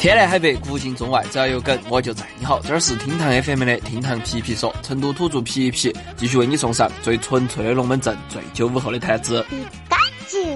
[0.00, 2.24] 天南海北，古今中外，只要有梗，我就在。
[2.38, 9.44] 你好，这儿是厅堂 FM 的厅堂皮皮说，成都土著皮皮继续为你送上最纯粹的龙门阵，最九五后的谈资。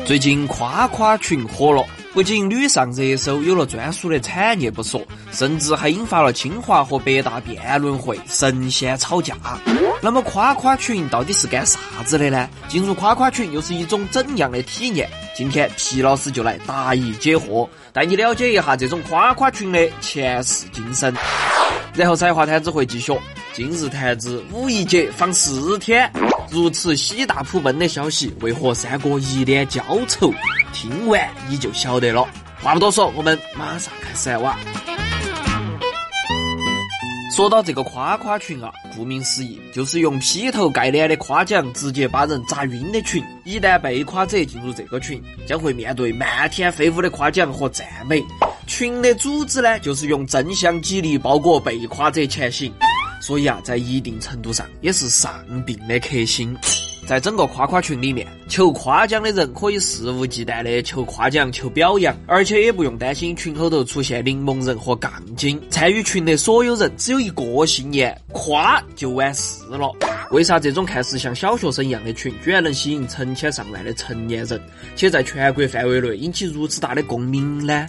[0.07, 1.85] 最近夸夸群火了，
[2.15, 5.03] 不仅屡上热搜，有了专属的产业不说，
[5.33, 9.35] 甚至还引发了清华和北大辩论会，神仙吵架。
[10.01, 12.49] 那么夸夸群到底是干啥子的呢？
[12.69, 15.11] 进入夸夸群又是一种怎样的体验？
[15.37, 17.69] 今天皮老师就来答疑解惑。
[17.93, 21.13] 带你了解一下这种夸夸群的前世今生，
[21.95, 23.13] 然后才华摊子会继续。
[23.55, 26.11] 今日谈资：五一节放四天，
[26.51, 30.35] 如此喜大普奔的消息，为何三哥一脸焦愁？
[30.73, 32.27] 听完你就晓得了。
[32.61, 34.59] 话不多说，我们马上开始哇。
[37.33, 43.23] 说到这个夸夸群啊，顾名思义，就是用劈头盖脸的夸奖直接把人砸晕的群。
[43.45, 48.21] 一旦被夸者进入这个群，将会面对漫天飞舞的夸奖和赞美。
[48.67, 52.75] 群的组织呢，就是用正向激励包裹被夸者前行。
[53.25, 56.55] 所以啊，在一定程度上也是上病的克星。
[57.09, 65.59] 在整个夸夸群里面，求夸奖的人可以肆无忌惮的求夸奖、求表扬，而且也不用担心群后头出现柠檬人和杠精。
[65.71, 69.91] 参与群的所有人只有一个信念：夸就完事了。
[70.31, 74.61] 为啥这种看似像小学生一样的群，居然能吸引成千上万的成年人，
[74.97, 77.87] 且在全国范围内引起如此大的共鸣呢？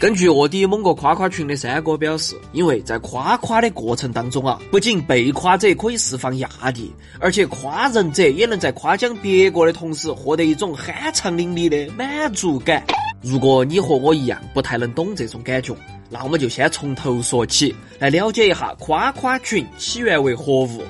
[0.00, 12.84] 根据卧底某个夸夸群的三哥表示，因为在夸夸的过程当中啊，不仅被夸者可以释放压力，而且夸人者也能在夸奖别个的同时获得一种酣畅淋漓的满足感。
[13.22, 15.74] 如果你和我一样不太能懂这种感觉，
[16.10, 20.82] 那我们就先从头说起，来了解一下夸夸群起源为何物。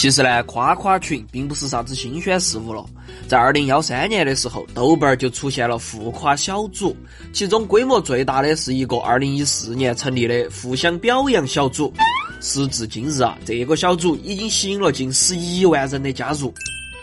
[0.00, 2.82] 其实呢，夸夸群并不是啥子新鲜事物了。
[3.28, 6.96] 在二零幺三年的时候，豆瓣儿就出现了互夸小组，
[7.34, 11.92] 其中规模最大的是一个二零一四年成立的互相表扬小组。
[12.40, 16.50] 时至今日啊，这个小组已经吸引了近十一万人的加入。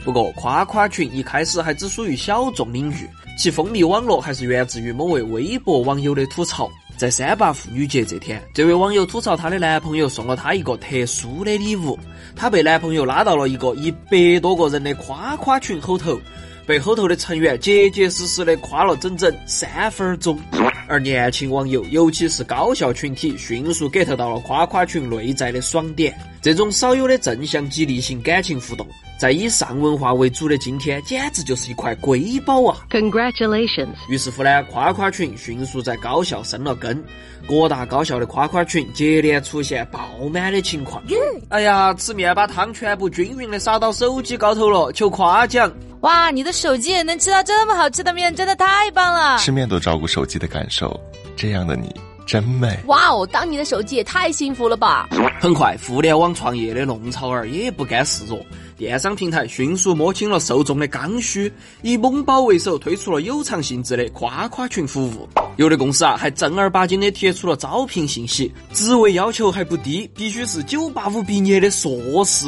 [0.03, 3.07] 不过，夸夸群一开始还只属于小众领域，
[3.37, 6.67] 其风靡网络还是源自于某位微博网友的吐槽。
[6.97, 11.97] 在三八妇女节这天，这位网友吐槽她的男朋友送了她一个特殊的礼物，
[12.35, 16.19] 她被男朋友拉到了一个一百多个人的夸夸群后头，
[16.65, 20.39] 被后头的成员结结实实的夸了整整三分钟。
[20.87, 26.17] 而年轻网友，尤其是高校群体，迅速 get 到了夸夸群内在的爽点。
[26.41, 28.87] 这种少有的正向激励型感情互动。
[29.17, 33.95] 在以上文化为主的今天，简直就是一块瑰宝啊！Congratulations！
[34.09, 37.03] 于是乎呢，夸夸群迅速在高校生了根，
[37.47, 41.01] 各大高校的夸夸群接连出现爆满的情况。
[41.49, 45.71] 哎呀，吃面把汤全部均匀的洒到手机高头了，求夸奖！
[46.01, 49.39] 哇，你的手机也能吃到这么好吃的面，真的太棒了！
[49.39, 50.95] 吃面都照顾手机的感受，
[51.35, 51.91] 这样的你
[52.27, 52.77] 真美！
[52.87, 55.07] 哇哦，当你的手机也太幸福了吧！
[55.39, 58.37] 很快，互联网创业的弄潮儿也不甘示弱。
[58.75, 61.51] 电商平台迅速摸清了受众的刚需，
[61.81, 65.27] 以某宝为首推出了有偿性质的夸夸群服务。
[65.55, 72.45] 有的公司啊，还正儿八经的贴出了招聘信息，职位要求还不低，必须是九八五毕业的硕士。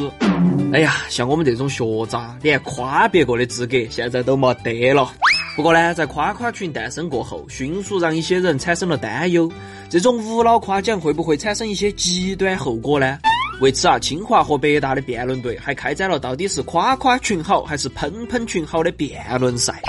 [0.73, 5.09] 哎呀，像我们这种学渣，连夸别个的资格现在都没得了。
[5.59, 9.51] 不过呢，在夸夸群诞生过后，迅速让一些人产生了担忧：
[9.89, 13.19] 这种无脑夸奖会不会产生一些极端后果呢？
[13.59, 19.81] 为此啊，清华和北大的辩论队还开展了到底是夸夸群好还是喷喷群好的辩论赛。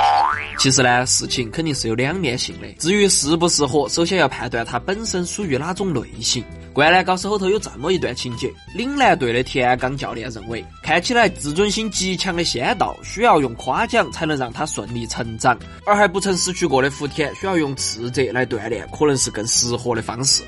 [0.61, 2.71] 其实呢，事情肯定是有两面性的。
[2.79, 6.45] 至于适不适合，首先要判断它本身属于哪种类型。
[6.75, 20.43] 灌篮高手后头有这么一段情节：岭南队的田刚教练认为，看起来自尊心极强的仙道需要用夸奖才能让他顺利成长，而还不曾失去过的福田需要用斥责来锻炼，可能是更适合的方式。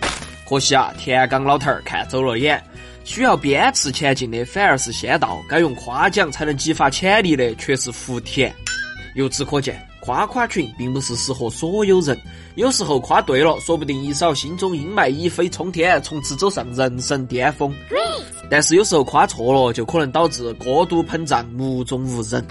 [0.47, 2.63] 可惜啊，田刚老头儿看走了眼。
[3.05, 8.55] 需要鞭笞前进的反而是仙道，该用夸奖才能激发潜力的却是福田。
[9.15, 12.19] 由此可见，夸夸群并不是适合所有人。
[12.57, 17.73] 有时候夸对了，说不定一扫心中阴霾，一飞冲天，从此走上人生巅峰。
[18.51, 22.45] 但是有时候夸错了，就可能导致过度膨胀，目中无人。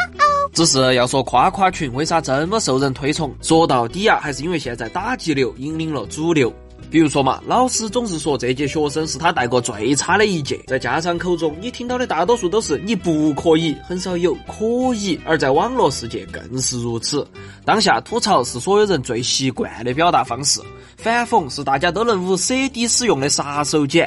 [0.53, 6.51] 只是要说夸夸群为啥这么受人推崇，说到底啊，还是因为现在打击流引领了主流。
[6.91, 15.17] 比如说嘛，老师总是说这届学生是他带过最差的一届，在家长口中，你听到的大多数都是你不可以，很少有可以。
[15.23, 17.25] 而在网络世界更是如此。
[17.63, 20.59] 当下吐槽是所有人最习惯的表达方式，
[20.97, 24.05] 反讽是大家都能无舍底使用的杀手锏。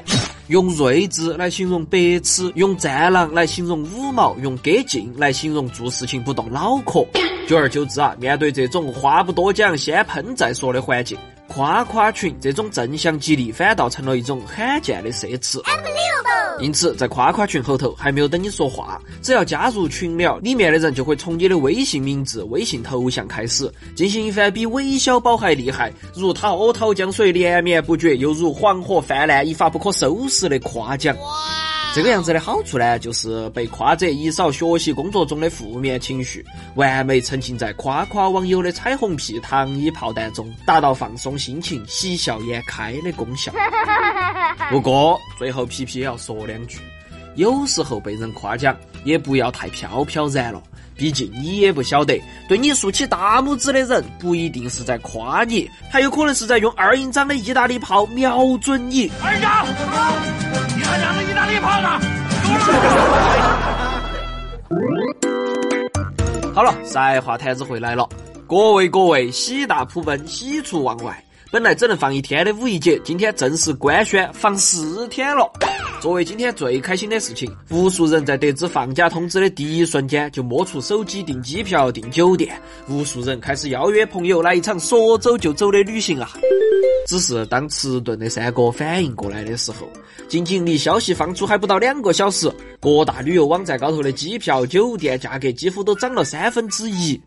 [0.48, 7.02] 用睿智来形容白痴，用战狼来形容五毛，用给劲来形容做事情不动脑壳。
[7.48, 11.16] 久而久之啊，面对这种话不多讲，先喷再说的环境。
[11.48, 15.60] 夸夸群这种正向激励反倒成了一种罕见的奢侈。
[16.60, 31.16] 因此，在夸夸群后头，还没有等你说话，只要加入群聊，里面的人就会从你的微信名字、微信头像开始，进行一番比韦小宝还厉害，如滔滔江水连绵不绝，又如黄河泛滥一发不可收拾的夸奖。
[31.94, 36.44] 这个样子的好处呢，就是被夸者一扫学习工作中的负面情绪，
[36.74, 43.52] 完美沉浸在夸夸网友的彩虹屁糖衣炮弹中，达到放松心情、喜笑颜开的功效。
[44.70, 46.80] 不过最后皮皮也要说两句，
[47.36, 50.60] 有时候被人夸奖也不要太飘飘然了，
[50.96, 59.08] 毕竟你也不晓得，对你竖起大拇指的人不一定是在夸你，还有可能是在用二营长的意大利炮瞄准你。
[59.22, 59.64] 二营长，
[60.40, 60.43] 你
[60.84, 62.00] 他娘的意大利炮呢？
[66.54, 68.08] 好了，赛话摊子回来了，
[68.46, 71.24] 各位各位，喜大普奔，喜出望外。
[71.50, 75.48] 本来只能放一天的五一节，今天正式官宣放四天了。
[76.00, 86.30] 作为今天最开心的事情，无数人在得知放假通知的第一瞬间就摸出手机订机票、订酒店，无数人开始邀约朋友来一场说走就走的旅行啊！
[87.06, 89.88] 只是当迟钝的三哥反应过来的时候，
[90.28, 92.50] 仅仅离消息放出还不到两个小时，
[92.80, 97.20] 各大旅游网站高头的机票、酒店价格几乎都涨了三分之一。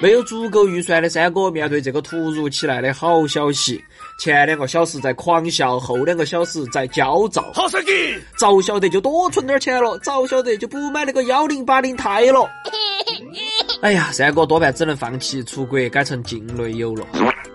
[0.00, 3.82] 没有足够预算的三哥，面对这个突如其来的好消息，
[4.18, 7.50] 前两个小时在狂笑，后两个小时在焦躁。
[7.54, 7.92] 好神奇！
[8.36, 12.46] 早晓得就多存点钱了，早晓得就不买那个幺零八零钛了。
[13.84, 17.06] 哎呀，三哥多半只能放弃出国，改成境内游了。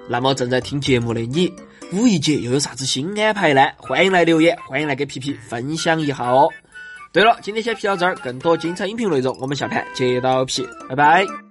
[0.07, 1.51] 那么正在听节目的你，
[1.91, 3.67] 五一节又有啥子新安排呢？
[3.77, 6.47] 欢迎来留言，欢迎来给皮皮分享一下哦。
[7.11, 11.48] 对了，今天先皮到这儿，更多精彩音频内容，我们下盘接到皮，拜拜。